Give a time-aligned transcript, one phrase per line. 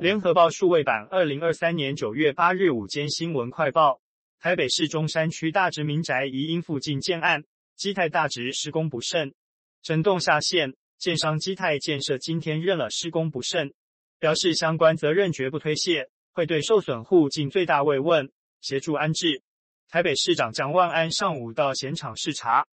[0.00, 4.00] 联合报数位版，二零二三年九月八日午间新闻快报：
[4.38, 7.44] 台北市中山区大直民宅疑因附近建案
[7.76, 9.34] 基泰大直施工不慎，
[9.82, 13.74] 整栋下线，建商基泰建设今天认了施工不慎，
[14.18, 19.42] 表示相关责任绝不推卸，会对受损户尽最大慰问，协助安置。
[19.90, 22.66] 台北市长蒋万安上午到现场视察，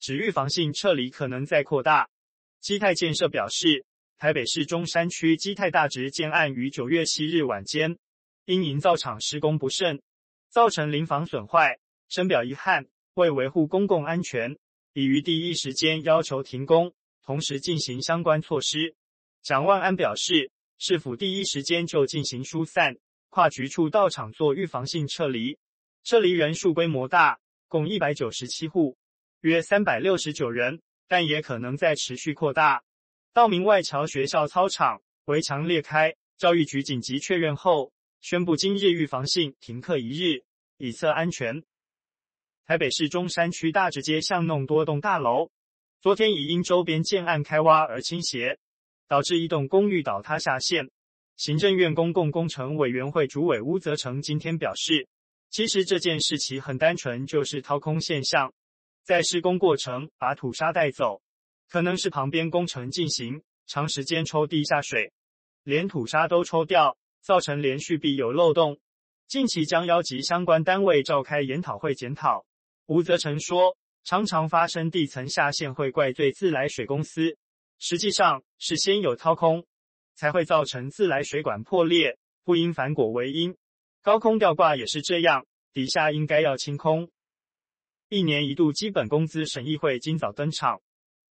[0.00, 2.10] 指预防性撤离可能再扩大。
[2.60, 3.86] 基泰建设表示，
[4.24, 7.98] 台北市中山区基泰大直建案于九月七日晚间，
[8.46, 10.00] 因营造厂施工不慎，
[10.48, 11.78] 造成邻房损坏，
[12.08, 12.86] 深表遗憾。
[13.16, 14.56] 为维护公共安全，
[14.94, 18.94] 已于第一时间要求停工，同时进行相关措施。
[19.42, 22.96] 蒋万安表示，市府第一时间就进行疏散，
[23.28, 25.58] 跨局处到场做预防性撤离，
[26.02, 27.38] 撤离人数规模大，
[27.68, 28.96] 共一百九十七户，
[29.42, 30.80] 约三百六十九人。
[31.06, 32.82] 但也可能在持续扩大。
[33.34, 40.44] 道明外桥学校操场围墙裂开，教育局紧急确认后，宣布今日预防性停课一日，
[40.76, 41.64] 以测安全。
[42.64, 45.50] 台北市中山区大直街巷弄多栋大楼，
[46.00, 48.56] 昨天已因周边建案开挖而倾斜，
[49.08, 50.88] 导致一栋公寓倒塌下陷。
[51.34, 55.08] 行政院公共工程委员会主委吴泽成今天表示，
[55.50, 58.54] 其实这件事情很单纯，就是掏空现象。
[59.02, 61.20] 在施工过程把土沙带走，
[61.74, 65.12] 可能是旁边工程进行长时间抽地下水，
[65.64, 68.78] 连土沙都抽掉，造成连续壁有漏洞。
[69.26, 72.46] 近期将邀集相关单位召开研讨会检讨。
[72.86, 77.36] 吴泽成说，常常发生地层下陷会怪罪自来水公司，
[77.80, 79.66] 实际上是先有掏空，
[80.14, 83.56] 才会造成自来水管破裂，不因反果为因。
[84.00, 87.10] 高空吊挂也是这样，底下应该要清空。
[88.10, 90.80] 一年一度基本工资审议会今早登场，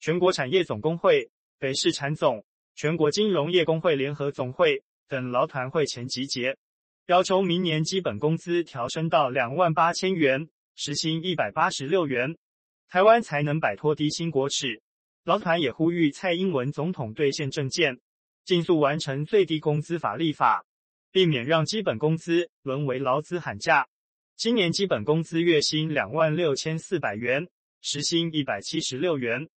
[0.02, 6.56] 全国产业总工会、北市产总、全国金融业工会联合总会等劳团会前集结，
[7.08, 12.38] 要求明年基本工资调升到两万八千元，时薪一百八十六元，
[12.88, 14.82] 台湾才能摆脱低薪国耻。
[15.26, 18.00] 劳团也呼吁蔡英文总统兑现政见，
[18.46, 20.64] 尽速完成最低工资法立法，
[21.12, 23.86] 避免让基本工资沦为劳资喊价。
[24.38, 27.50] 今年基本工资月薪两万六千四百元，
[27.82, 29.50] 时薪一百七十六元。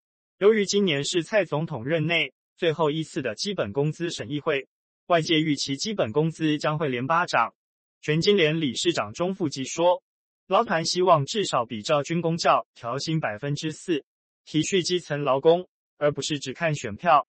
[0.42, 4.66] 由于今年是蔡总统任内最后一次的基本工资审议会，
[5.06, 7.54] 外界预期基本工资将会连八涨。
[8.00, 10.02] 全金联理事长钟富吉说，
[10.48, 14.04] 劳团希望至少比照军公教调薪百分之四，
[14.44, 17.28] 体恤基层劳工，而不是只看选票。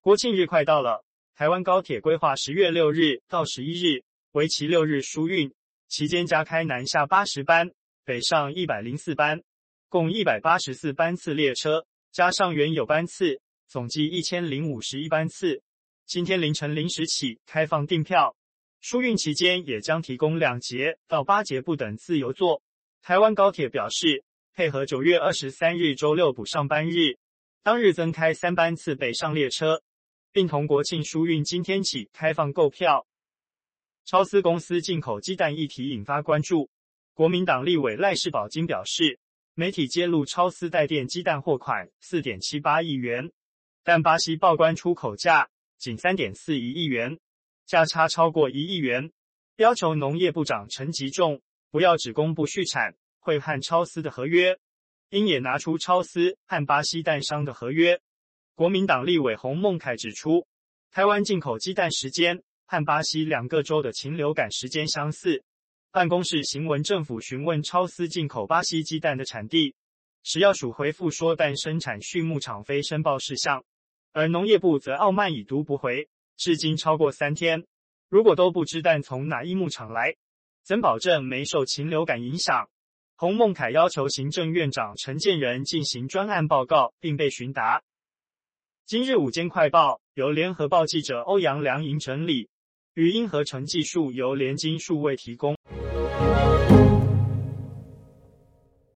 [0.00, 1.04] 国庆日快到了，
[1.36, 5.54] 台湾高铁规划十月六日到十一日，为期六日疏运。
[5.86, 7.70] 期间加开南下八十班，
[8.04, 9.44] 北上一百零四班，
[9.88, 11.86] 共一百八十四班次列车，
[12.16, 15.62] 加上原有班次，总计一千零五十一班次。
[16.06, 18.34] 今天凌晨零时起开放订票，
[18.80, 22.62] 疏运期间也将提供两节到八节不等自由座。
[23.02, 27.18] 台湾高铁表示，配合九月二十三日周六补上班日，
[27.62, 29.82] 当日增开三班次北上列车，
[30.32, 33.06] 并同国庆疏运今天起开放购票。
[34.06, 36.70] 超丝公司进口鸡蛋议题引发关注，
[37.12, 39.20] 国民党立委赖士葆今表示，
[39.58, 43.32] 媒体揭露超丝带电鸡蛋货款四点七八亿元，
[43.82, 47.18] 但巴西报关出口价仅三点四一亿元，
[47.64, 49.10] 价差超过一亿元，
[49.56, 51.40] 要求农业部长陈吉仲
[51.70, 54.58] 不要只公布续产会和超丝的合约，
[55.08, 57.98] 应也拿出超丝和巴西蛋商的合约。
[58.54, 60.46] 国民党立委洪孟楷指出，
[60.90, 62.42] 台湾进口鸡蛋时间。
[62.68, 65.44] 和巴西两个州的禽流感时间相似，
[65.90, 69.74] 办公室行文政府询问超丝进口巴西鸡蛋的产地，
[70.22, 73.64] 食药署回复说蛋生产畜牧场非申报事项，
[74.12, 77.64] 而农业部则傲慢已读不回，至今超过三天，
[78.08, 80.14] 如果都不知蛋从哪一牧场来，
[80.62, 82.68] 怎保证没受禽流感影响？
[83.16, 87.82] 洪孟凯要求行政院长陈建仁进行专案报告，并被询答。
[88.84, 92.50] 今日午间快报由联合报记者欧阳良莹整理。
[92.96, 95.54] 语音合成技术由联经数位提供。